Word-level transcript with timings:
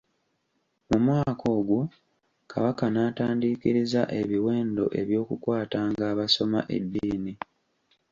Mu 0.89 0.97
mwaka 1.05 1.45
ogwo, 1.57 1.79
Kabaka 2.51 2.85
n'atandiikiriza 2.93 4.01
ebiwendo 4.21 4.85
eby'okukwatanga 4.99 6.03
abasoma 6.11 6.59
eddiini. 6.77 7.33